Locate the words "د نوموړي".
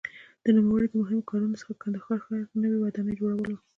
0.43-0.87